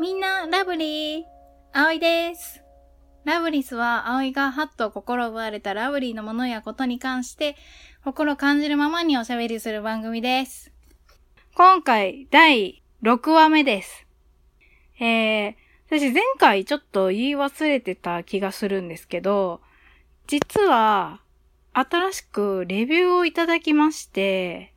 [0.00, 1.22] みんな、ラブリー、
[1.74, 2.62] 葵です。
[3.26, 7.54] ラブリスは葵がハッと心奪われたラブリーのものやことに関して
[8.02, 10.72] 心感じるままにおしゃべりする番組です。
[11.54, 14.06] 今回第6話目です。
[15.00, 15.54] えー、
[15.90, 19.60] 私前回ちょっと言い忘れてた気がするんですけど、
[20.26, 21.20] 実は
[21.74, 24.72] 新しくレビューをいただきまして、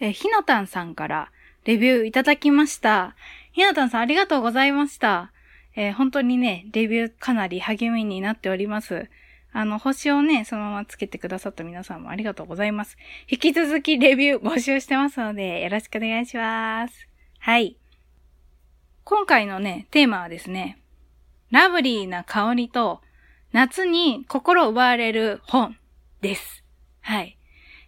[0.00, 1.30] えひなたんさんから
[1.64, 3.14] レビューいただきました。
[3.52, 5.32] ひなたんさんありがとうございました。
[5.76, 9.08] えー、本当にね、レビューかなり励みになっております。
[9.52, 12.96] あの、星をね、そのままつけてくださった皆さんもありがとうございます。
[13.28, 17.08] 引き続きレビュー募集してますので、よろしくお願いします。
[17.38, 17.76] はい。
[19.04, 20.78] 今回のね、テーマはですね、
[21.50, 23.00] ラブリーな香りと
[23.52, 25.76] 夏に心奪われる本
[26.20, 26.62] です。
[27.00, 27.36] はい。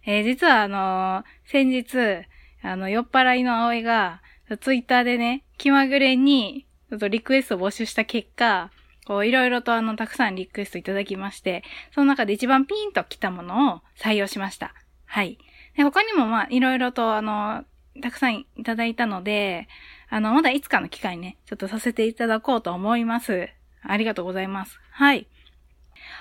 [0.05, 2.27] えー、実はあのー、先日、
[2.61, 4.21] あの、酔っ払いの葵が、
[4.59, 8.71] ツイッターでね、気まぐれに、ちょっとリクエストを募集した結果、
[9.05, 11.63] こう、いろいろとあの、たくさんリクエストいただきまして、
[11.93, 14.73] その中で一番ピンと来たものを採用しました。
[15.05, 15.37] はい。
[15.75, 17.65] で他にもまあ、いろいろとあの、
[18.01, 19.67] たくさんいただいたので、
[20.09, 23.49] あの、まだいつかの機会ね、ちょっとさせていただこうと思います。
[23.81, 24.79] ありがとうございます。
[24.91, 25.27] はい。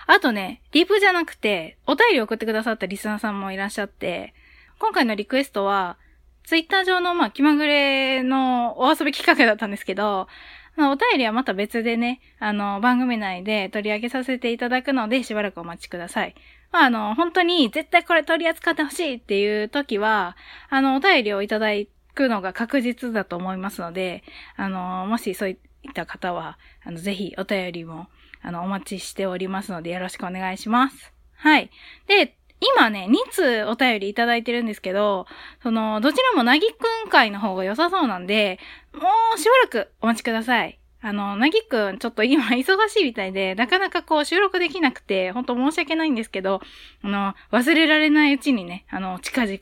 [0.06, 4.34] あとね、リプじゃなくて、お便り送ってくださったリスナーさんもいらっしゃって、
[4.78, 5.96] 今回のリクエストは、
[6.44, 10.28] ツイッター上の、まあ、気まぐれのお遊び企画だったんですけど、
[10.76, 16.34] まあ、お便りはまた別でね、あの、番組内で取り上げさせていただくので、しばらくお待ちください。
[16.70, 20.36] まあ、あの、本当に絶対これ取り扱ってほしいっていう時は、
[20.70, 21.68] あの、お便りをいただ
[22.14, 24.24] くのが確実だと思いますので、
[24.56, 28.06] あの、もしそういった方は、あの、ぜひお便りも、
[28.40, 31.12] あの、お待ちしておりますので、よろしくお願いします。
[31.34, 31.70] はい。
[32.06, 35.26] で、今ね、2通お便りいただいてるんですけど、
[35.62, 38.60] その、どちらもなぎくん会の方が良さそうなんで、
[38.92, 39.00] も
[39.34, 40.78] うしばらくお待ちください。
[41.04, 46.60] あの、なぎくん、ちょっと今忙しいみたいで、なかなかこう収録できなくて、ほんと申し訳ないんですけど、
[47.02, 49.58] あの、忘れられないうちにね、あの、近々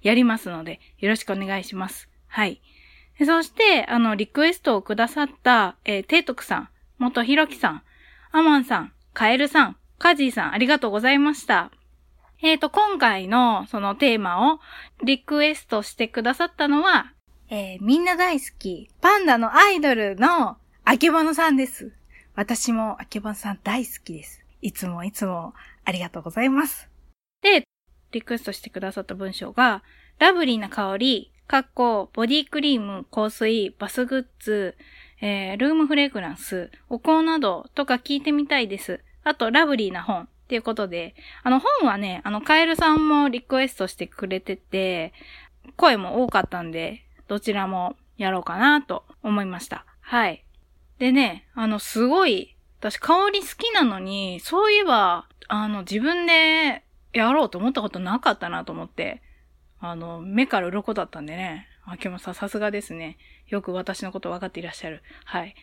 [0.00, 2.08] やりますので、よろしくお願いします。
[2.28, 2.62] はい。
[3.22, 7.82] そして、あの、リクエストをくださった、えー、ていとくさん、元ひろきさん、
[8.32, 11.70] アマンさん、カエルさん、カジーさん、ありがとうございました。
[12.40, 14.60] えっ、ー、と、今回のそのテーマを
[15.04, 17.12] リクエストしてくださったのは、
[17.50, 21.92] えー、みんな大好き、パンダのアイドルのあけぼのさんです。
[22.34, 24.44] 私もあけぼのさん大好きです。
[24.62, 25.54] いつもいつも
[25.84, 26.88] ありがとうございます。
[27.42, 27.64] で、
[28.12, 29.82] リクエストしてくださった文章が、
[30.18, 34.76] ラブリーな香り、かっこ、ボディクリーム、香水、バスグッズ、
[35.20, 39.00] えー、ルームフレグランス、お香などとか聞いてみたいです。
[39.24, 40.28] あと、ラブリーな本。
[40.48, 45.12] っていうことで、あの本はね、あのカエルさんもリクエストしてくれてて、
[45.76, 49.84] 声も多かったんで、どちらもやろうかなと思いました。
[50.00, 50.46] はい。
[50.98, 56.82] でね、あのすごい、私香り好きなのに、そういえば、あの自分で
[57.12, 59.20] やろうと思ったことなかったなと思って、
[59.80, 61.68] あの、目から鱗だったんでね。
[61.84, 63.18] あけもさ、さすがですね。
[63.48, 65.02] よく私のこと分かっていらっしゃる。
[65.24, 65.54] はい。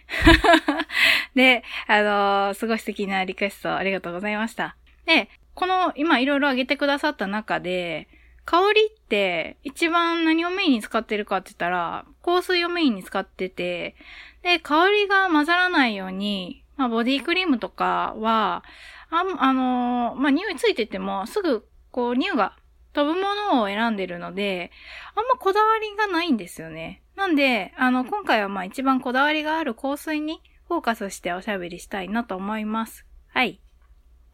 [1.36, 4.76] で、あのー、すごい素敵なリクエストありがとうございました。
[5.06, 8.08] で、この、今いろいろ挙げてくださった中で、
[8.46, 13.96] 香りって一番何をメインに使ってるかって言ったら、香水をメインに使ってて、
[14.44, 18.64] で、香りが混ざらないように、まあ、ボディクリームとかは、
[19.10, 22.56] ああのー、まあ、匂いついてても、すぐ、こう、匂いが
[22.94, 24.72] 飛ぶものを選んでるので、
[25.16, 27.02] あんまこだわりがないんですよね。
[27.16, 33.06] なんで、あの、今回はまあ一番こだわりがある香水にフォーカスしておしゃべりしたいなと思います。
[33.28, 33.60] はい。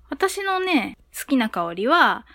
[0.10, 2.26] 私のね、好きな香りは、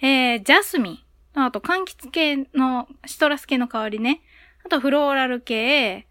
[0.00, 0.98] えー、ジャスミン。
[1.38, 4.22] あと、柑橘系の、シトラス系の香りね。
[4.64, 6.06] あと、フローラル系。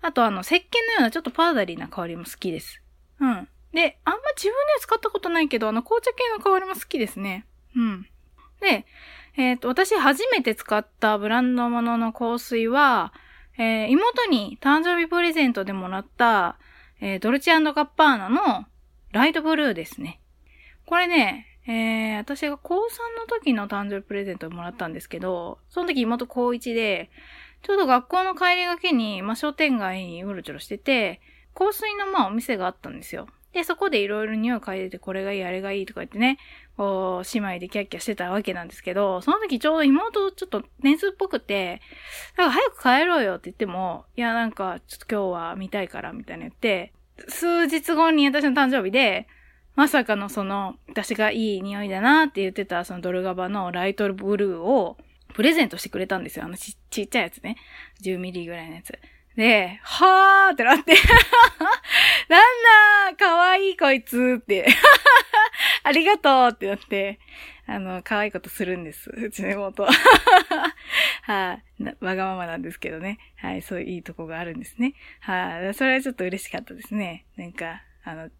[0.00, 2.80] あと、あの、石鹸のようなちょっとパウダリーな香りも好きです。
[3.20, 3.48] うん。
[3.72, 7.44] で、あんま自分では使ったことないけど、あの、紅茶系の香りも好きですね。
[7.74, 8.06] うん。
[8.60, 8.86] で、
[9.36, 13.12] えっ、ー、と、私初めて使ったブランドものの香水は、
[13.58, 16.56] えー、妹に誕生日プレゼントでもらった、
[17.00, 18.66] えー、ドルチアンドガッパーナの
[19.12, 20.20] ライトブルーですね。
[20.86, 22.78] これね、えー、私が高3
[23.18, 27.10] の時の誕生日プレゼントをもらったんですけど、その時妹高1で、
[27.62, 31.20] ちょうど学校の帰りがけに、まあ、商店街にうろちょろしてて、
[31.54, 33.26] 香水のまあお店があったんですよ。
[33.58, 36.38] で、そこでいろいろ匂い嗅いでて、これがいい、あれがいいとか言ってね、
[36.76, 41.82] こう、姉妹でキャッキャしてたわけなんですけど、その時ちょうど妹ちょっと年数っぽくて、
[42.36, 46.92] だか早く帰ろうよって言っても、いや、なんか、ちょっと今日は見たいから、みたいな言って、
[47.26, 49.26] 数日後に私の誕生日で、
[49.74, 54.98] まさかのその、私がいい匂いだなって言ってたそのドルガバのライトブルーを
[55.34, 56.44] プレゼントしてくれたんですよ。
[56.44, 57.56] あのちちっちゃいやつね。
[58.02, 58.92] 10ミリぐらいのやつ。
[59.38, 60.94] で、はーってなって
[62.28, 64.66] なんだかわいいこいつって
[65.84, 67.20] ありがとうってなって、
[67.64, 69.08] あの、可愛いことするんです。
[69.10, 69.86] うちの妹。
[71.22, 73.18] はい、あ、わがままなんですけどね。
[73.36, 74.94] はい、そういういいとこがあるんですね。
[75.20, 77.24] はい、あ、それはちょっと嬉しかったですね。
[77.36, 78.30] なんか、あの、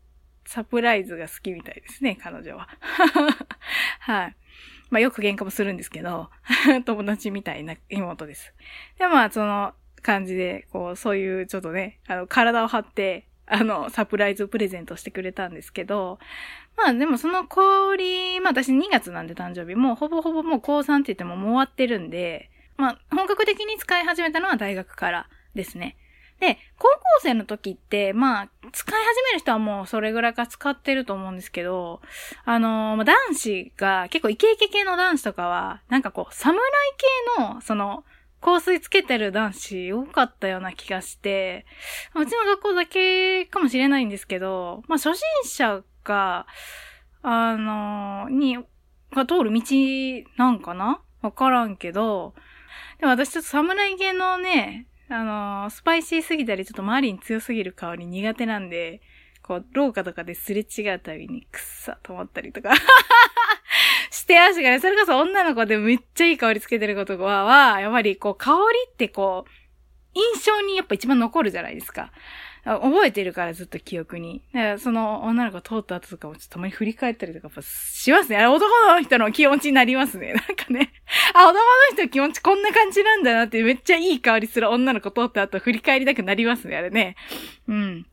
[0.46, 2.68] サプライズが好きみたいですね、彼女は。
[4.00, 4.36] はい。
[4.90, 6.28] まあよく喧嘩もするんですけど、
[6.84, 8.52] 友達みたいな妹です。
[8.98, 16.18] で、まあその感じで、こう、そういうちょっとね、あの、体を張って、あの、サプライズプレゼントしてくれたんですけど、
[16.76, 25.96] まあでもその氷、まあ私2月なんで誕生日、もうほぼほぼもう高3って言ってももう終わってるんで、まあ本格的に使い始めたのは大学からですね。
[26.40, 32.00] で、高校生の時って、まあ、使い始める人はもうそれぐらいか使ってると思うんですけど、
[32.44, 36.60] あのー、男子が、結構イケイケ系の男子とかは、なんかこう、侍
[37.36, 38.04] 系の、その、
[38.40, 41.66] 香水つけてる男子多かったような気がして、
[42.14, 46.46] うちの学校だけかもしれないんですけど、まあ初心者が、
[47.22, 48.58] あの、に、
[49.12, 49.62] が通る道
[50.36, 51.00] なんかな？
[51.22, 52.34] わからんけど、
[53.00, 59.00] でも私ちょっと侍系のね、あの、スパイシーすぎたり、ちょっと周りに強すぎる香り苦手なんで、
[59.42, 62.70] こう、廊下とかですれ違うたびに、くっさと思ったりとか。
[64.28, 68.56] して足がね、それこそ女の子でめっちゃいい香りつけてることは、は、やっぱりこう、香り
[68.92, 69.50] ってこう、
[70.14, 72.12] 印象にやっぱ一番残るじゃないですか。
[72.64, 74.42] 覚えてるからずっと記憶に。
[74.52, 78.36] だからその女の子通った後とかもちょっとたまに振り返ったりとかしますね。
[78.36, 80.34] あれ男の人の気持ちになりますね。
[80.36, 80.92] なんかね。
[81.32, 81.60] あ、男の
[81.92, 86.76] 人の気持ちこんな感じなんだなってめっちゃいい香りする女の子通った後振り返りたくなりますね。
[86.76, 87.16] あれね。
[87.68, 88.06] うん。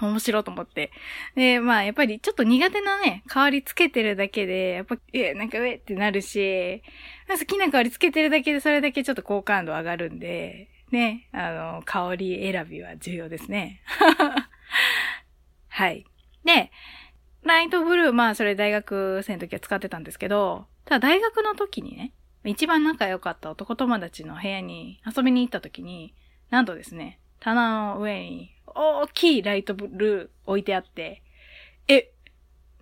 [0.00, 0.90] 面白いと思って。
[1.36, 6.82] で、まあ、やっぱりちょっと苦手なね、香りつけてるだけで、やっぱ、え、なんか上ってなるし、
[7.28, 13.82] 好きな香りつけてるだけでそれだけちょっと好感度上がるんで、ね、あの、香り選びは重要ですね。
[15.68, 16.04] はい。
[16.44, 16.70] で、
[17.42, 22.12] ライトブルー、まあそれ大学生の時は使ってたんですけど、ただ大学の時にね、
[22.44, 26.14] 一番仲良かった男友達の部屋に遊びに行った時に、
[26.50, 31.22] なんとですね、棚の上に大きいライトブルー置いてあって、
[31.88, 32.10] え、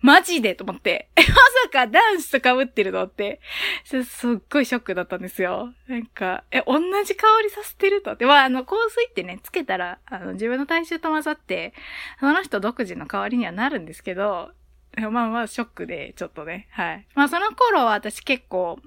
[0.01, 1.09] マジでと思って。
[1.15, 3.39] まさか男子と被ってるのって、
[3.85, 4.03] すっ
[4.49, 5.73] ごいショックだったんですよ。
[5.87, 8.25] なんか、え、同じ香りさせてるとって。
[8.25, 11.73] まあ、あの、香水ってね、つけたら、あの、自分の体臭と混ざって、
[12.19, 14.51] その人独自の香りにはなるんですけど、
[14.97, 17.07] まあまあ、ショックで、ちょっとね、はい。
[17.15, 18.79] まあ、その頃は私結構、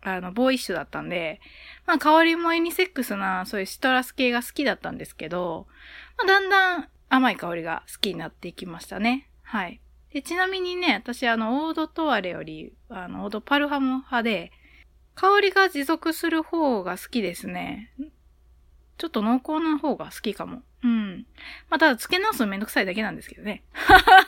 [0.00, 1.40] あの、ボーイッシュだったんで、
[1.86, 5.66] まあ、香りもユニセックスな、そういうシトラス系が好きだったんですけど、
[6.26, 9.28] だんだん甘い香りが好きになっていきましたね。
[9.42, 9.80] はい。
[10.12, 14.52] で、ちなみにね、私あの、オードトワレより、あの、オードパルハム派で、
[15.14, 17.92] 香りが持続する方が好きですね。
[18.98, 20.62] ちょっと濃厚な方が好きかも。
[20.84, 21.26] うん。
[21.68, 23.62] まあ、ただ、付け直すのめんどくさいだけなんですけどね。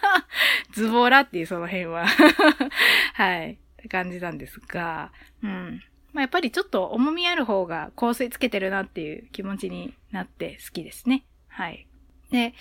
[0.73, 2.07] ズボラっていうその辺は
[3.15, 3.53] はい。
[3.53, 5.13] って感じなんですが、
[5.43, 5.83] うん。
[6.13, 11.25] まあ、やっぱりちょっと重みある方が香水つけてるなっていう気持ちになって好きですね。
[11.55, 11.87] はい。
[12.31, 12.53] で、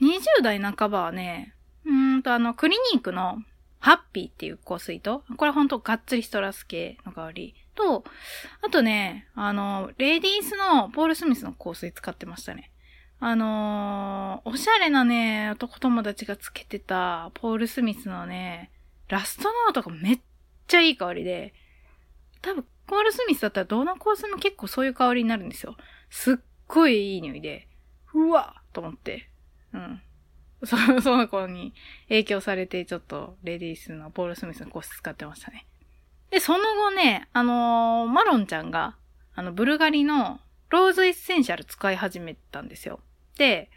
[0.00, 3.42] 20代半ばはね、うんと、あの、クリニークの
[3.80, 8.04] ハッピーっていう香水と、これほんとがっつりストラス系の香りと、
[8.62, 12.70] あとね、あの、レディースのポール・スミスの香水使ってましたね。
[13.18, 18.70] あのー、おしゃれなね、男友達がつけてたポール・スミスのね、
[19.08, 20.20] ラストノートがめっ
[20.68, 21.52] ちゃいい香りで、
[22.42, 25.76] 多分、ポール・スミスだったらどの香水も結構そういう香りになるんですよ。
[26.10, 26.36] すっ
[26.68, 27.66] ごいいい匂いで、
[28.16, 29.28] うわと思って。
[29.72, 30.02] うん。
[30.64, 31.74] その その子に
[32.08, 35.66] 影響されて、ちょっとレディースのポール・スミスのコース使ってましたね。
[36.30, 38.96] で、その後ね、あのー、マロンちゃんが、
[39.34, 43.00] あの、ブルガリのローズエッセンシャル使い始めたんですよ。
[43.36, 43.70] で、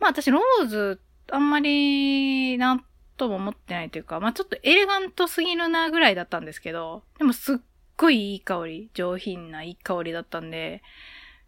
[0.00, 2.84] まあ私、ローズ、あんまり、なん
[3.16, 7.56] とも思ってないというか、まあちょっとエレガントすぎるなぐらいだったんですけど、でもすっ
[7.96, 10.82] ごいいい香り、上品ないい香りだったんで、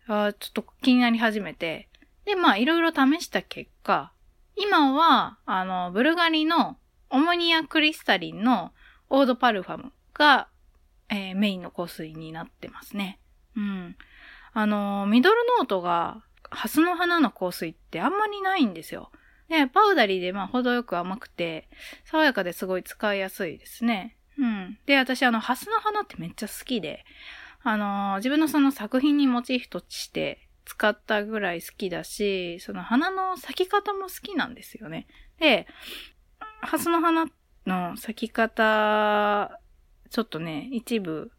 [0.07, 1.89] あちょっと気になり始めて、
[2.27, 4.13] で、まあいろいろ試した結果、
[4.57, 6.77] 今は、あの、ブルガリの
[7.09, 8.73] オムニアクリスタリンの
[9.09, 10.49] オードパルファムが、
[11.09, 13.21] えー、メインの香水になってますね。
[13.57, 13.97] うん。
[14.53, 19.11] あの、ミドルノートが、ハスの花の香水ってあんまりないんですよ。
[19.49, 21.69] で、パウダリーでまあ程よく甘くて、
[22.05, 24.17] 爽やかですごい使いやすいですね。
[24.39, 24.79] うん。
[24.87, 27.05] で、私あの、ハスの花ってめっちゃ好きで、
[27.63, 35.07] あの、自分のその作品にモチーフとして使ったぐらい好きだし、その花の咲き方も好きなんですよね。
[35.39, 35.67] で、
[36.61, 37.27] ハスの花
[37.67, 39.61] の咲き方、
[40.11, 41.31] ちょっとね、一部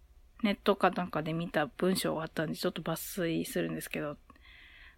[0.43, 4.17] ネットかなんかで見た文章があったんで、ちょっと抜粋するんですけど、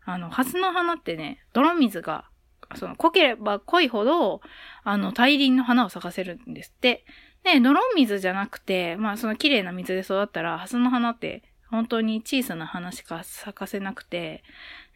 [0.06, 2.30] あの、ハスの花ってね、泥水が、
[2.76, 4.42] その、濃ければ濃いほど、
[4.84, 7.04] あの、大輪の花を咲かせるんですって。
[7.44, 14.44] で、泥水じゃなくて、まあ、その綺麗な水で育ったら、ハスの花って本当に小さな花しか咲かせなくて、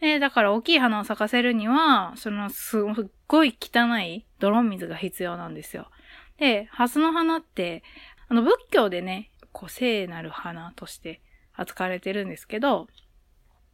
[0.01, 2.81] で、だから大きい花を咲かせるには、そのすっ
[3.27, 5.89] ごい汚い泥水が必要なんですよ。
[6.37, 7.83] で、ハスの花って、
[8.27, 11.21] あの仏教でね、こう聖なる花として
[11.53, 12.87] 扱われてるんですけど、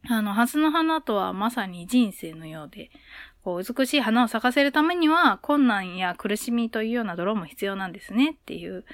[0.08, 2.90] あの、ハスの花とはまさに人生のようで、
[3.42, 8.84] こう美しい花を咲かせるためには困難や苦しみというような泥も必要なんですねっていう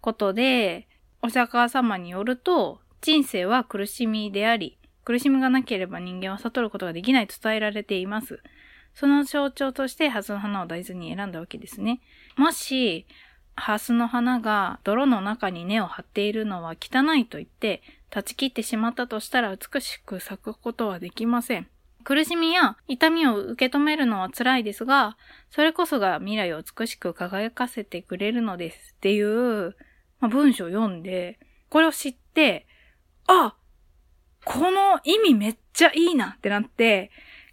[0.00, 0.88] ことで、
[1.22, 8.40] お釈迦様によると、人生は苦しみであり、苦しみがなければ人間は悟ることができないと伝えられています。
[8.94, 12.00] その象徴としてハスの花を大豆に選んだわけですね。
[12.38, 13.06] もし、
[13.56, 21.68] ハスの花が泥の中に根を張っているのは汚いと言って断ち切ってしまったとしたら美しく咲くことはできません。
[22.04, 25.18] 苦しみや痛みを受け止めるのは辛いですが、
[25.50, 29.76] それこそが未来を美しく輝かせてくれるのですっていう、
[30.20, 32.66] まあ、文章を読んで、これを知って、
[33.26, 33.54] あ
[34.44, 37.10] この意味めっちゃいいなってなって、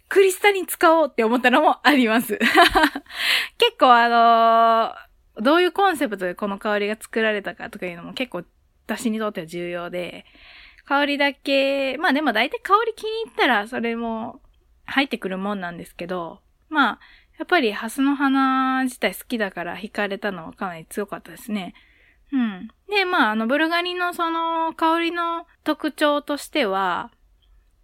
[0.08, 2.38] クリスタリン使おうって思ったのもあります。
[3.58, 8.44] 結構あのー、どういうコンセプトでこの香りが作られたかとかいうのも結構
[8.86, 10.26] 私にとっては重要で、
[10.84, 14.42] 香りだけ、まあでも大体香り気に入ったらそれも
[14.84, 17.00] 入ってくるもんなんですけど、まあ、
[17.38, 21.74] やっぱりハスの花自体好きだから惹かれたのはかなり強かったですね。
[22.32, 22.68] うん。
[22.88, 27.10] で、まあ、あの、ブルガリのその香りの特徴としては、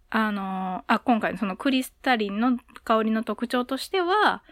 [0.09, 4.43] あの、あ、今回のそのクリスタリンの香りの特徴としては、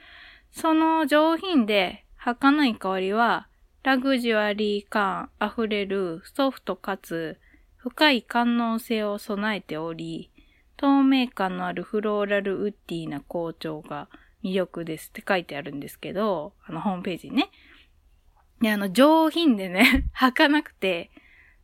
[0.51, 3.47] その上品で儚い香りは、
[3.83, 7.39] ラグジュアリー感溢れるソフトかつ
[7.77, 10.29] 深い感能性を備えており、
[10.75, 14.09] 透明感のあるフローラルウッディな香調が
[14.43, 17.49] 魅力ですって書いてあるんですけど、あのホームページにね。
[18.61, 21.11] で、あの、上品でね、 儚くて、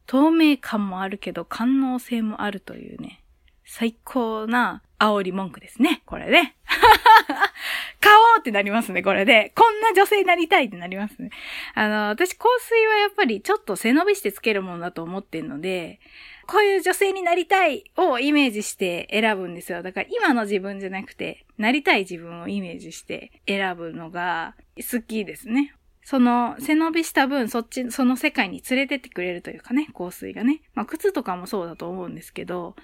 [0.05, 3.23] 透明感もあるけど、感能性もあるというね、
[3.65, 6.01] 最高な煽り文句ですね。
[6.05, 6.55] これね。
[7.99, 9.51] 買おうってなりますね、これで。
[9.55, 11.29] こんな女性になりたいってなりますね。
[11.73, 15.99] あの、私香水はやっぱりちょっと背伸びしてつけるものだと思ってんので、
[16.45, 19.81] こういう女性になりたいをイメージして選ぶんですよ。
[19.81, 25.73] だから今の自分じゃなくて、なりたい自分をイメージして選ぶのが好きですね。
[26.05, 30.61] その背伸びした分、そっち、その世界に連れてってくれるというかね、香水がね。
[30.73, 32.75] まあ、靴とかもそうだと思うんですけど、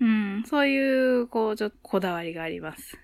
[0.00, 2.98] うん、そういう、こう、ちょっとこだわりがあります。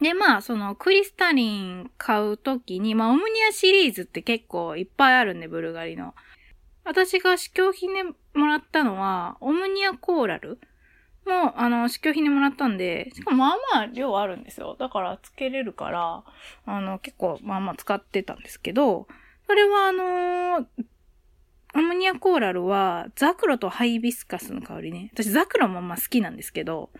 [0.00, 6.14] で、まあ、その、クリスタリン買うときに、まあ、オムニアシリーズって結構いっぱいあるんで、ブルガリの。
[6.84, 8.02] 私が試供品で
[8.34, 10.58] もらったのは、オムニアコーラル
[11.26, 14.76] も、あの、試供品でもらったんで、しかもまあまあ量あるんですよ。
[14.78, 16.24] だからつけれるから、
[16.66, 19.06] あの、結構まあまあ使ってたんですけど、
[19.46, 20.66] それはあのー、
[21.76, 25.10] アムニアコーラルは、ザクロとハイビスカスの香りね。
[25.12, 26.90] 私ザクロもまあ好きなんですけど、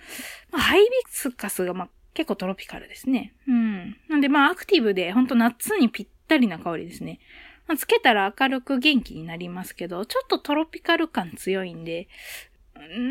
[0.50, 3.34] まあ、ハイビスカスがまあ結構トロピカルですね。
[3.46, 3.96] うん。
[4.08, 7.20] なんでまあアクティブで、ほんと夏にぴったりな香りですね。
[7.66, 12.08] まあ、つけたら明るく元気になりますけど、ちょっとトロピカル感強いんで、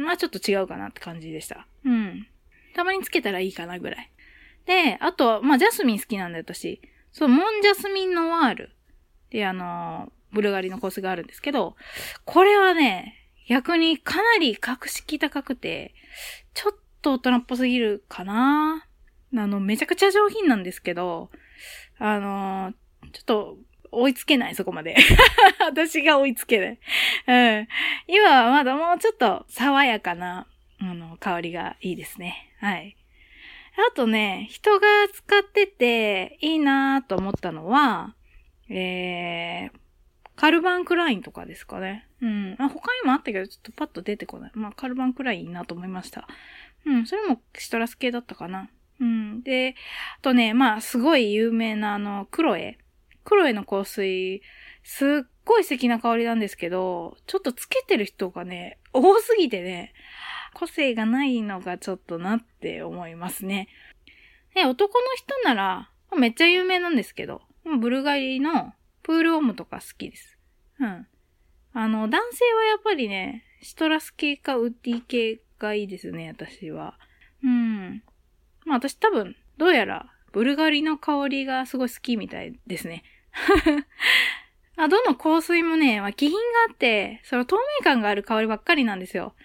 [0.05, 1.67] まあちょっと違うかなって感じでした。
[1.85, 2.27] うん。
[2.75, 4.11] たまにつけたらいいかなぐらい。
[4.65, 6.81] で、あと、まあジャスミン好きなんだよ、私。
[7.11, 8.71] そう、モンジャスミンノワール。
[9.29, 11.75] で、あのブルガリのコースがあるんですけど、
[12.25, 15.93] これはね、逆にかなり格式高くて、
[16.53, 18.87] ちょっと大人っぽすぎるかな
[19.35, 21.29] あの、めちゃくちゃ上品なんですけど、
[21.99, 22.73] あの
[23.11, 23.57] ちょっと
[23.93, 24.95] 追いつけない、そこまで。
[25.59, 26.79] 私が追いつけない。
[27.27, 27.67] うん。
[28.07, 30.47] 今はまだもうちょっと爽やかな、
[30.79, 32.51] あの、香りがいいですね。
[32.59, 32.95] はい。
[33.75, 38.15] あとね、人が使ってていいなと思ったのは、
[38.69, 39.83] えー、
[40.35, 42.07] カルバンクラインとかですかね。
[42.21, 42.55] うん。
[42.59, 44.51] あ、他にもあったけど、ちょっとパッと出てこない。
[44.53, 46.27] まあ、カルバンクラインいいなと思いました。
[46.85, 48.69] うん、それもシトラス系だったかな。
[48.99, 49.43] うん。
[49.43, 49.75] で、
[50.17, 52.77] あとね、まあ、すごい有名なあの、クロエ。
[53.23, 54.41] クロエの香水、
[54.83, 55.07] すっ
[55.45, 59.93] ごい素敵な香りなんですけど、ちょっとつけてる人がね、多すぎてね、
[60.53, 63.67] 個性がないのがちょっとなって思いますね。
[64.53, 67.41] で、男の人なら、めっちゃ有名なんですけど、
[67.79, 70.37] ブルガリのプールオムとか好きです。
[70.79, 71.07] うん。
[71.73, 76.99] あの、男性はやっぱりね、シトラス系かウッディ系がいいですね、私は。
[77.43, 78.03] うん。
[78.65, 83.03] まあ私多分、どうやら、ブルガリの香りがすごい好きみたいですね。
[84.75, 89.35] あどの香水もね、まあ、気品があって、その透明感がある香りばっかりなんですよ。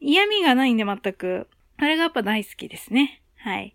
[0.00, 1.48] 嫌味がないんで全く。
[1.78, 3.22] あれがやっぱ大好きですね。
[3.36, 3.74] はい。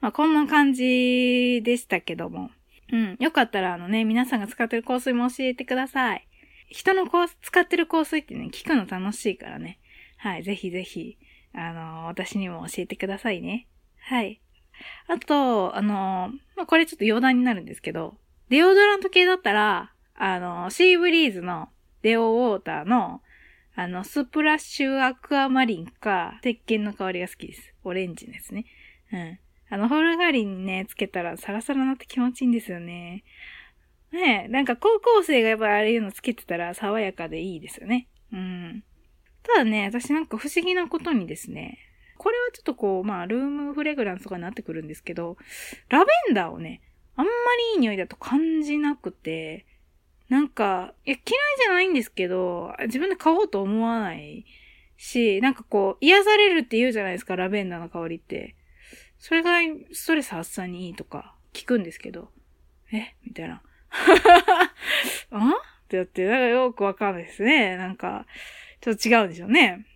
[0.00, 2.50] まあ、こんな感じでしたけども。
[2.90, 3.16] うん。
[3.20, 6.26] よかったら、あのね、皆さんが使ってる香水も教えてください。
[6.70, 7.04] 人の
[7.42, 9.78] 使ってる香水ってね、聞くの楽しいからね。
[10.16, 10.42] はい。
[10.42, 11.18] ぜひぜひ、
[11.52, 13.66] あのー、私にも教えてくださいね。
[13.98, 14.40] はい。
[15.08, 18.16] あと、あの、まあ、これちょっと余談になるんですけど、
[18.48, 21.68] デオドラント系だったら、あの、シーブリーズの
[22.02, 23.22] デオウォーターの、
[23.74, 27.74] あの、スプラッシュアクアマリンか、石鹸の香りが好きです。
[27.84, 28.64] オレンジですね。
[29.12, 29.38] うん。
[29.70, 33.24] あの、ホルガリにね、つけたらサラサラなって気持ちいいんですよね。
[34.12, 38.08] ねえ、なんか高校生がやっぱりああいうのつけてたら爽やかでいいですよね。
[38.32, 38.84] うん。
[39.42, 41.78] ただね、私なんか不思議なことにですね、
[42.20, 45.38] これはちょっとこう、まあ、ルームフレグランスとかになってくるんですけど、
[45.88, 46.82] ラベンダーをね、
[47.16, 49.64] あんまりいい匂いだと感じなくて、
[50.28, 51.22] なんか、いや、嫌い
[51.64, 54.44] じゃないんですけど、自分で買おうと思わない
[54.98, 58.54] し、なんかこう、癒されるって言うじゃないですか、ラベンダーの香りって。
[59.16, 59.52] それが
[59.92, 62.30] ストレス発散にいいとか聞くんですけど、
[62.92, 63.14] え？
[63.24, 63.62] みたいな。
[65.30, 65.54] あ？
[65.84, 67.78] ってやって、なんかよくわかんないですね。
[67.78, 68.26] なんか、
[68.82, 69.86] ちょっと違うんでしょうね。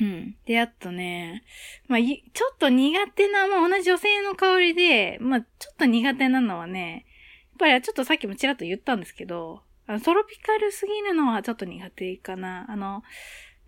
[0.00, 0.36] うん。
[0.44, 1.42] で、あとね、
[1.88, 7.06] まあ、ちょっと苦手な、まあ、同じ女性の香りで、まあ、ちょっと苦手なのはね、
[7.50, 12.66] やっぱりちょっとさっきもちらっと言ったんですけど、あのトロピカルすぎるのはちょっと苦手かな。
[12.68, 13.02] あの、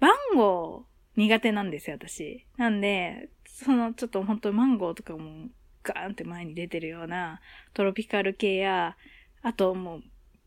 [0.01, 0.87] 番号
[1.17, 2.45] 苦手なんですよ、私。
[2.57, 5.49] なんで、そのちょっと本当マンゴーとかも
[5.83, 7.41] ガーンって前に出てるような
[7.75, 8.97] トロピカル系や、
[9.43, 10.03] あともう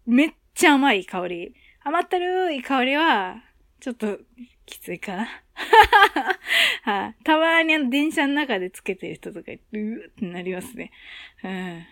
[0.05, 1.55] めっちゃ甘い香り。
[1.83, 3.37] 甘ったるい香りは、
[3.81, 4.19] ちょっと
[4.67, 5.27] きついかな。
[6.83, 10.91] はい、たまにあの電車の中でつけてる人とか、うーってなりますね。
[11.43, 11.85] うん。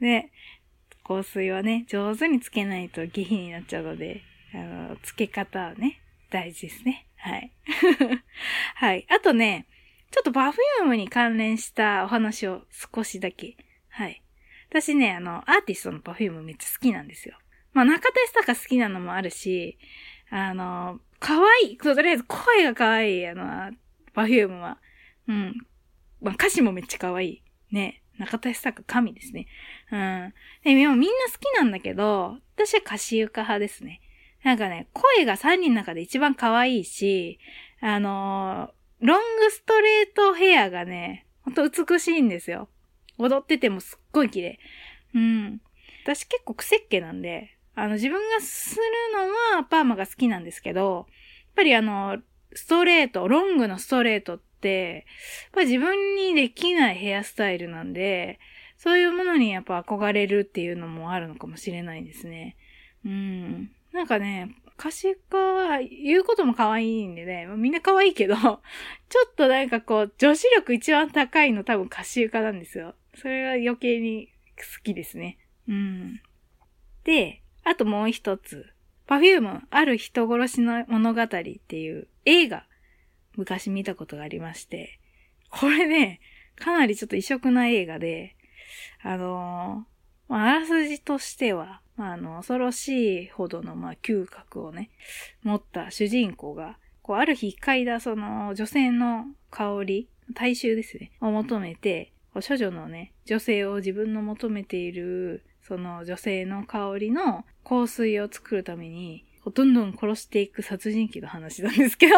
[0.00, 0.30] で、
[1.04, 4.22] 香水はね、上手につけないと下品になっちゃうので、
[4.54, 7.06] あの、つけ方はね、大事ですね。
[7.16, 7.52] はい。
[8.76, 9.04] はい。
[9.10, 9.66] あとね、
[10.12, 13.56] ちょっとパフュームに関連したお話を少しだけ。
[13.88, 14.22] はい。
[14.70, 17.36] 私ね、あの、アーティストのパフュームめっちゃ好きなんですよ。
[17.72, 19.78] まあ、中田か好きなのもあるし、
[20.34, 21.76] あの、可愛い。
[21.76, 23.76] とりあえず声が可愛い、あの、
[24.14, 24.78] パフュームは。
[25.28, 25.66] うん。
[26.22, 27.42] まあ、歌詞もめっちゃ可愛い。
[27.70, 28.02] ね。
[28.18, 29.46] 中田か神ですね。
[29.90, 30.34] うん。
[30.64, 34.00] でも、みんな好きなんだけど、私はかしゆか派ですね。
[34.42, 37.38] なんかね、声が3人の中で一番可愛いし、
[37.80, 42.68] あのロングストレートヘアがね、ほんと美しいんですよ。
[43.18, 44.58] 踊っててもすっごい綺麗。
[45.14, 45.60] うん。
[46.04, 48.82] 私結構癖っ気なんで、あの自分がする
[49.14, 51.06] のはパーマが好きなんですけど、やっ
[51.56, 52.18] ぱりあの、
[52.54, 55.06] ストレート、ロングのストレートって、
[55.44, 58.38] やっぱ自分にできないヘアスタイルなんで、
[58.76, 62.56] そういうものにやっぱ憧れるっていうのもあるのかもしれないですね。
[63.04, 63.70] うん。
[63.92, 68.58] なんかね、可視化は言うことも可愛いんでね、みんな可愛いけど、ちょ
[69.28, 72.94] っとなんかこう、女子力一番高いの多分歌詞化なんですよ。
[73.14, 75.38] それが余計に好きですね。
[75.68, 76.20] うん。
[77.04, 78.66] で、あともう一つ。
[79.06, 82.66] パフューム、ある人殺しの物語っていう映画、
[83.36, 85.00] 昔見たことがありまして、
[85.50, 86.20] これね、
[86.56, 88.36] かなりちょっと異色な映画で、
[89.02, 94.90] あのー、まあ、らすじとしては、まあ、あの、恐ろしいほどの、まあ、嗅覚をね、
[95.42, 112.14] 持った主人公が、こう、ある日嗅いだその女性の香り、大衆ですね、を求めて、処女のね、女性を自分の求めている、その女性の香りの香水を作るために、どんどん殺していく殺人鬼の話なんですけど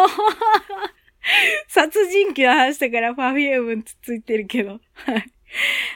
[1.69, 4.81] 殺人鬼の話だからパフュームつついてるけど。
[4.93, 5.33] はい。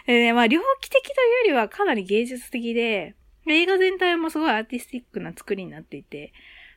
[0.07, 3.15] でね、まあ、猟奇的というよりはかなり芸術的で、
[3.47, 6.33] 映画全体もすごいアーティスティックな作りになっていて、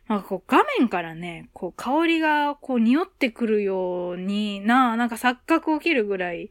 [0.08, 6.50] まあ、こう画面からね、こう香りがこう匂ってくるようにな、なんか錯覚起きるぐらい、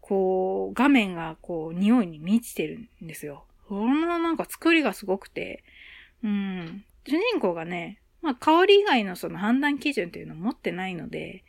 [0.00, 3.45] こう画面がこう匂いに満ちてるんですよ。
[3.68, 5.64] そのなんか作りがすごくて、
[6.22, 6.84] うん。
[7.06, 11.44] 主人公がね、まあ香り以外のその判断基準っていうのを持ってないので、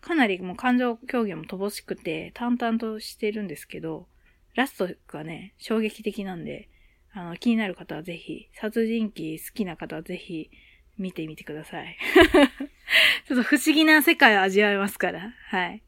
[0.00, 4.06] かなりもう感情表現も乏しくて淡々としてるんですけど、
[4.54, 6.68] ラストがね、衝撃的なんで、
[7.14, 10.50] あの、気になる方はぜひ、殺人鬼好きな方はぜひ、
[10.98, 11.96] 見てみてください。
[13.26, 15.34] ちょっと不思議な世界を味わえますから。
[15.48, 15.82] はい。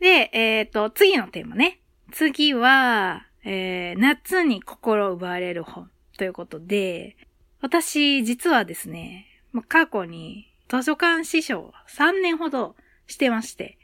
[0.00, 1.80] で、えっ、ー、と、次のテーマね。
[2.12, 7.16] 次は、えー、夏に心奪われる本ということで、
[7.60, 9.26] 私、実はですね、
[9.68, 12.76] 過去に図書館師匠3年ほど
[13.06, 13.78] してまして、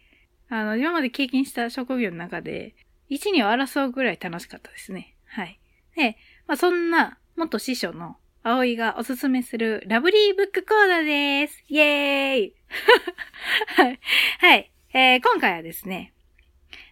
[0.49, 2.75] あの、今まで経験した職業の中で、
[3.11, 5.15] 1、2を争うぐらい楽しかったですね。
[5.27, 5.59] はい。
[5.97, 6.17] で、
[6.47, 11.63] まあ、そんな元師匠の葵がおすすめするラブリーブックコーナーです。
[11.69, 12.55] イェーイ
[13.77, 14.01] はい。
[14.39, 14.71] はい。
[14.95, 16.13] えー、今回はですね、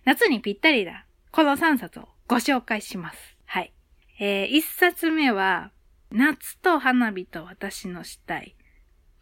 [0.04, 1.06] 夏にぴったりだ。
[1.30, 3.18] この3冊をご紹介します。
[3.44, 3.72] はい。
[4.18, 5.70] えー、1冊目は、
[6.10, 8.56] 夏と花火と私のしたい。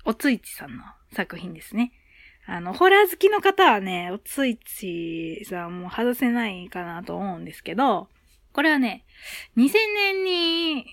[0.06, 1.92] おついちさんの作品ですね。
[2.46, 8.08] あの、ホラー好きの方はね、おついちさんも外せないかなと思うんですけど、
[8.54, 9.04] これはね、
[9.58, 10.86] 2000年に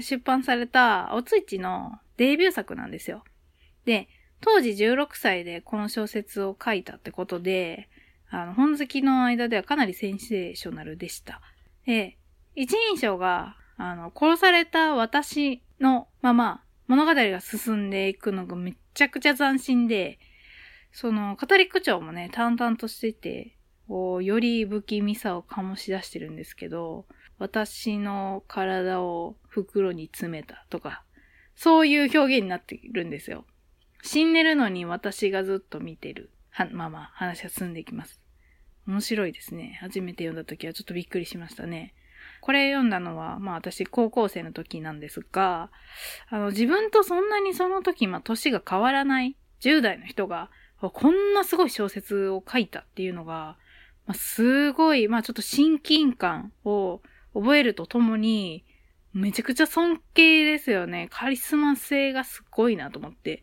[0.00, 3.24] 出版されたおついちのデビュー作なんですよ。
[3.86, 4.08] で、
[4.42, 7.88] 当時16歳でこの小説を書いたってことで、
[8.28, 11.40] あの、本好きの間ではかなりセンセーショナルでした。
[11.86, 12.18] で、
[12.54, 20.18] 一人称が、あの、殺された私のまま物語が進んでいくのがめちゃくちゃ斬新で、
[20.92, 23.56] その、語り口調もね、淡々としてて、
[23.88, 27.06] こう、より不気味さを醸し出してるんですけど、
[27.38, 31.04] 私の体を袋に詰めたとか、
[31.56, 33.44] そういう表現になってるんですよ。
[34.02, 36.30] 死んでるのに私がずっと見てる。
[36.50, 38.20] は、まあまあ、話が進んでいきます。
[38.86, 39.78] 面白いですね。
[39.80, 41.94] 初めて読んだ時はちょっとびっくりしましたね。
[42.40, 45.70] これ読んだのは、まあ私高校生の時なんですが、
[46.28, 53.56] あの自分とそんなにその時、まあ年が変わらない10代の人が、こんなすごい小説を書いたっていうのが、
[54.06, 57.00] まあ、すごい、まあちょっと親近感を
[57.32, 58.64] 覚えるとともに、
[59.14, 61.08] めちゃくちゃ尊敬ですよね。
[61.10, 63.42] カリスマ性がすごいなと思って、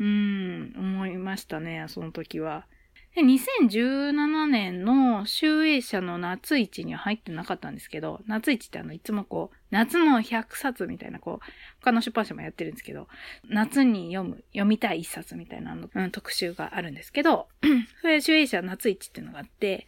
[0.00, 2.66] うん、思いましたね、その時は。
[3.14, 11.44] で、2017年の集英社の夏市には入ってなかったんですけど、夏市ってあの、いつもこう、夏の100冊みたいな、こう、
[11.80, 13.08] 他の出版社もやってるんですけど、
[13.48, 17.48] 夏に読む、読みたい一冊みたいなの、うん、特集があるんですけど、
[18.00, 19.86] それ集英社夏市っていうのがあって、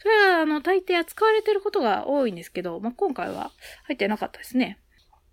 [0.00, 3.52] それはあの、大抵扱われてることが多いんですけど、まあ、今回は
[3.84, 4.78] 入ってなかったですね。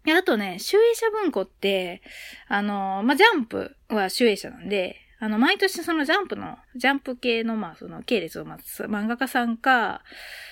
[0.07, 2.01] あとね、集英社文庫って、
[2.47, 10.01] あの、まあ、ジャンプは集英社なんで、あの、毎年そのジャンプの、ジャンプ系の、まあ、その系列を待つ漫画家さんか、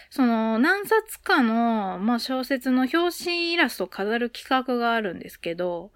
[0.10, 5.92] その、何冊かの、まあ、小説の表紙イラストを飾る企画があるんですけど、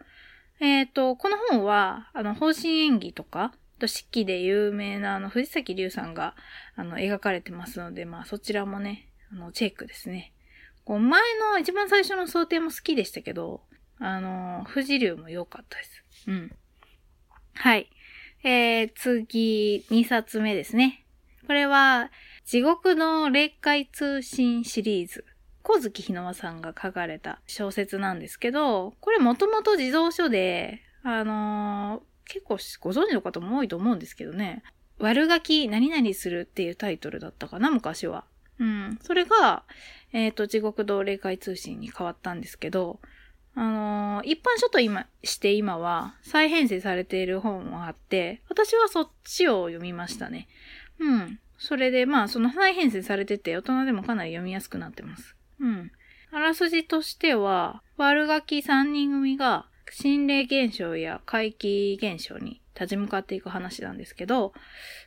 [0.62, 6.36] えっ、ー、と、この本は、あの、方針演技とか、と、四季で有名な、あの、藤崎龍さんが、
[6.76, 10.34] あの、描かれてますので、まあ、そちらもね、あの、チェックですね。
[10.86, 11.22] こう、前
[11.54, 13.62] の一番最初の想定も好きでしたけど、
[14.00, 16.04] あの、富士流も良かったです。
[16.28, 16.52] うん。
[17.56, 17.90] はい。
[18.44, 21.06] えー、次、2冊目ですね。
[21.46, 22.12] これは、
[22.44, 25.26] 地獄の霊界通信シリーズ。
[25.62, 34.64] 小月日の輪さんが書かれた小説なんですけど、これもともと児童書で、あのー、結構ご存知の方も多いと思うんですけどね。
[34.98, 38.26] 悪ガキ何々するっていうタイトルだったかな、昔は。
[38.60, 39.00] うん。
[39.04, 39.64] それが、
[40.14, 43.00] えっ、ー、と、地獄道霊界通信に変わったんですけど、
[43.54, 50.48] あのー、一般書と今、して今は再編成されている本もあって、私はそっちを読みましたね。
[51.00, 51.40] うん。
[51.58, 55.36] それで、まあ、その再編成されてて、大人でもかなり読みやすくなってます。
[55.60, 55.92] うん。
[56.32, 64.54] あらすじとしては、悪ガキ三人組が心霊現象や怪奇現象に立ち向かっていく話なんですけど、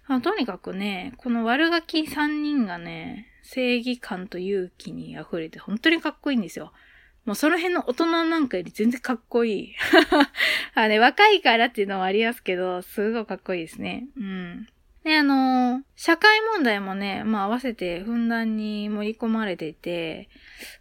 [0.07, 6.73] あとにかくね、この悪ガキ三人がね、正義感と勇気に溢れて本当にかっこいいんですよ。
[7.25, 9.75] もうその辺の大人なんかより全然かっこいい。
[10.75, 14.07] あね、若いからっていうのはありますけど、すごいかっこいいですね。
[14.17, 14.67] うん。
[15.05, 20.29] で、あのー、社会問題もね、まあ合わせてふんだんに盛り込まれていて、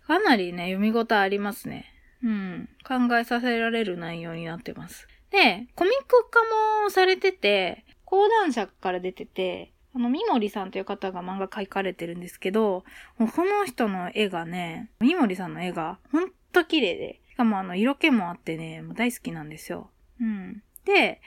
[0.06, 1.93] かなりね、読み応えありますね。
[2.23, 2.69] うん。
[2.86, 5.08] 考えさせられる内容になってます。
[5.29, 6.39] で、コミック化
[6.84, 12.84] もされてて、講談社から出てて、あの、三森さんという方が漫画描かれてるんですけど、
[13.17, 19.89] この人の絵がね、三森さんの絵がほんと綺麗で、しかもあの、色気もあってね、もう大好きなんですよ。
[20.19, 20.63] うん。
[20.86, 21.21] で、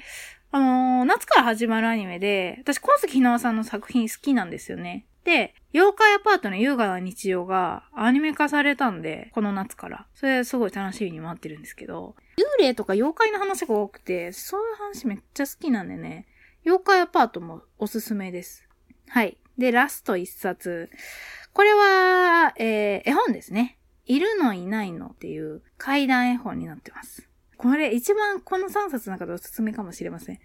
[0.50, 5.06] あのー、夏から始まるアニメで、私、小月ひなわさんの作品好きなんですよね。
[5.24, 10.06] で、妖怪アパートの優雅な日常がアニメ化されたんで、この夏から。
[10.14, 16.26] それすごい楽しみに待ってるんですけど、幽霊とか妖怪の話が多くて、そういう話めっちゃ好きなんでね、
[16.66, 18.68] 妖怪アパートもおすすめです。
[19.08, 19.36] はい。
[19.56, 20.90] で、ラスト一冊。
[21.52, 23.78] これは、えー、絵本ですね。
[24.04, 27.28] いるのいないのっていう怪談絵本になってます。
[27.56, 30.40] これ一番この3冊の中でおすすめかもしれません。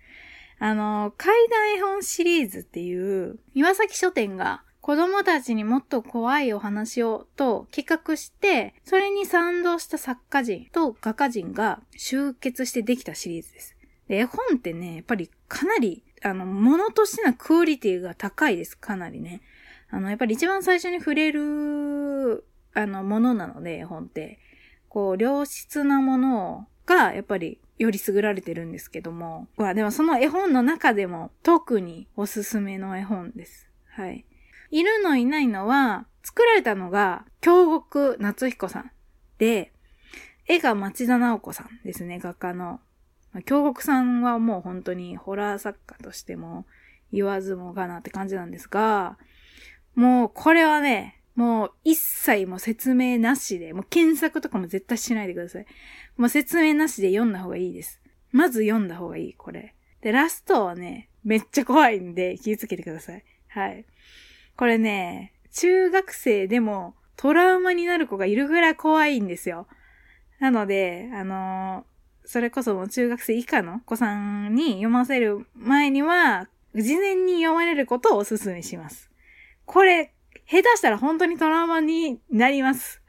[0.60, 13.75] あの、怪談絵本シリーズっていう、岩崎書店が子供たちにもっと怖いお話をと企画して、それに賛同した作家人と画家人が集結してできたシリーズです。
[14.07, 18.77] で、絵本ってね、やっぱりかなりあの、ものとしてのクオリティが高いです。
[18.77, 19.41] かなりね。
[19.89, 24.39] あの、やっぱり一番最初に触れる、あの、ものなので、絵本って。
[24.88, 29.47] こう、良質なものが、やっぱり、より優れてるんですけども。
[29.57, 33.67] まあ、でもその絵本の中でも、特におすすめの絵本です。
[33.89, 34.25] はい。
[34.69, 38.91] いるのいないのは、作られたのが、京極夏彦さん
[39.38, 39.73] で、
[40.47, 42.79] 絵が町田直子さんですね、画家の。
[43.33, 46.65] ま京極さんはもう本当にホラー作家としても
[47.11, 49.17] 言わずもがなって感じなんですが、
[49.95, 55.65] もうこれはね、もう一切も説明なしで、もう検索とかも絶対しないでください。
[56.17, 58.01] もう説明なしで読んだ方がいいです。
[58.31, 59.75] まず読んだ方がいい、これ。
[60.01, 63.23] で、ラストはね、めっちゃ怖いんで気をつけてください。
[63.47, 63.85] はい。
[64.57, 69.67] これね、中学生でもトラウマになる子がいるぐらい怖いんですよ。
[70.39, 71.85] なので、あの、
[72.25, 79.10] それこそもう中学生以下の子さんに読ませる前には、事前に読まれることをお勧めします。
[79.65, 80.13] これ、
[80.47, 83.01] 下手したら本当にトラウマになります。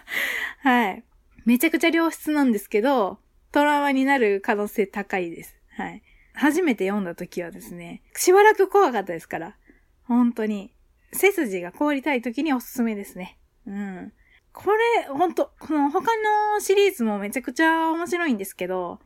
[0.60, 1.04] はい。
[1.44, 3.18] めちゃくちゃ良質なんですけど、
[3.50, 5.56] トラウマになる可能性高いです。
[5.70, 6.02] はい。
[6.34, 9.56] 初めて読んだ時はですね、しばらく怖かったですから。
[10.04, 10.72] 本当に。
[11.12, 13.38] 背筋が凍りたい時におすすめですね。
[13.66, 14.12] うん。
[14.52, 16.10] これ、ほんと、この他
[16.54, 19.00] のシリーズもめちゃくちゃ面白いんですけど、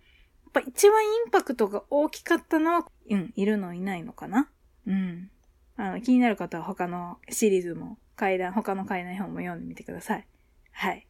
[0.44, 4.48] やっぱ一番インパクトが大きかったのは、うん、いるのいないのかな？
[4.86, 5.30] うん。
[5.76, 10.26] あの、気になる方は他のシリーズも、階段、他の階段本も読んでみてください。
[10.72, 11.06] はい。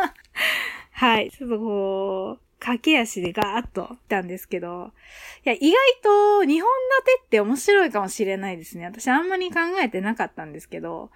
[0.92, 1.30] はい。
[1.30, 4.92] ちょっとこう、駆け足でガーッと来たんですけど、
[5.44, 6.08] いや、意外と
[6.44, 6.62] 2本立て
[7.24, 8.84] って面白いかもしれないですね。
[8.84, 11.10] 私あんまり考えてなかったんですけど、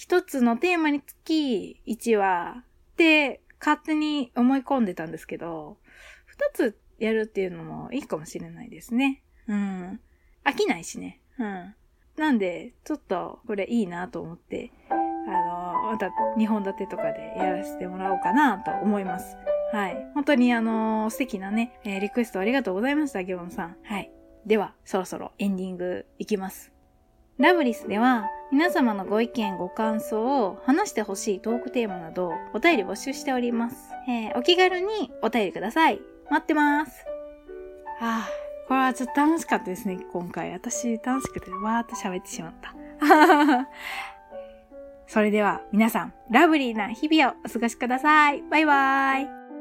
[0.00, 5.76] 一つのテーマにつき1話って勝手に思い込んでたんですけど、
[6.24, 9.22] 二つやるっていうのもいいかもしれないですね。
[9.46, 10.00] うん。
[10.42, 11.20] 飽きないしね。
[11.38, 11.74] うん。
[12.16, 19.36] なんで、ちょっとこれいいなと思って、あの、また2本立てとかでやらせてもらおうかなと思います。
[19.70, 20.12] はい。
[20.14, 23.76] 本当にあの素敵なね、えー、リクエストありがとうございました、ギョンさん。
[23.84, 24.10] はい。
[24.46, 26.72] では、そろそろエンディングいきます。
[27.40, 33.76] ラブリスでは、皆様のご意見、ご感想を話してほしいトークテーマなど、お便り募集しております。
[34.06, 36.02] えー、お気軽にお便りください。
[36.28, 37.06] 待ってます。
[37.98, 38.30] ああ、
[38.68, 40.52] これはちょっと楽しかったですね、今回。
[40.52, 42.74] 私楽しくてわーっと喋ってしまった。
[45.08, 48.42] それでは皆さん、ラブリーな日々をお過ごしください。
[48.50, 49.59] バイバーイ。